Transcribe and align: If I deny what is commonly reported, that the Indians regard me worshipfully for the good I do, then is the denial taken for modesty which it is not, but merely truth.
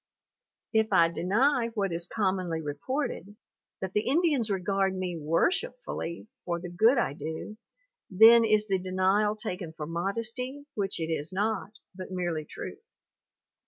If 0.73 0.91
I 0.91 1.09
deny 1.09 1.67
what 1.75 1.91
is 1.91 2.07
commonly 2.07 2.59
reported, 2.59 3.35
that 3.81 3.93
the 3.93 4.07
Indians 4.07 4.49
regard 4.49 4.97
me 4.97 5.15
worshipfully 5.15 6.27
for 6.43 6.59
the 6.59 6.71
good 6.71 6.97
I 6.97 7.13
do, 7.13 7.55
then 8.09 8.43
is 8.43 8.67
the 8.67 8.79
denial 8.79 9.35
taken 9.35 9.73
for 9.73 9.85
modesty 9.85 10.65
which 10.73 10.99
it 10.99 11.11
is 11.11 11.31
not, 11.31 11.73
but 11.93 12.09
merely 12.09 12.45
truth. 12.45 12.81